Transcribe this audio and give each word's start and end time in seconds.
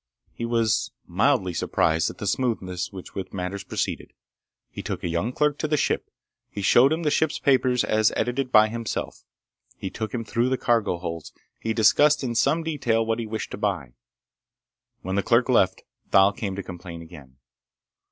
He 0.33 0.45
was 0.45 0.89
mildly 1.05 1.53
surprised 1.53 2.09
at 2.09 2.17
the 2.17 2.25
smoothness 2.25 2.91
with 2.91 3.13
which 3.13 3.31
matters 3.31 3.63
proceeded. 3.63 4.13
He 4.71 4.81
took 4.81 5.03
a 5.03 5.07
young 5.07 5.31
clerk 5.31 5.59
to 5.59 5.67
the 5.67 5.77
ship. 5.77 6.09
He 6.49 6.63
showed 6.63 6.91
him 6.91 7.03
the 7.03 7.11
ship's 7.11 7.37
papers 7.37 7.83
as 7.83 8.11
edited 8.15 8.51
by 8.51 8.69
himself. 8.69 9.23
He 9.77 9.91
took 9.91 10.11
him 10.11 10.25
through 10.25 10.49
the 10.49 10.57
cargo 10.57 10.97
holds. 10.97 11.33
He 11.59 11.75
discussed 11.75 12.23
in 12.23 12.33
some 12.33 12.63
detail 12.63 13.05
what 13.05 13.19
he 13.19 13.27
wished 13.27 13.51
to 13.51 13.57
buy. 13.59 13.93
When 15.01 15.17
the 15.17 15.21
clerk 15.21 15.47
left, 15.47 15.83
Thal 16.09 16.33
came 16.33 16.55
to 16.55 16.63
complain 16.63 17.03
again. 17.03 17.35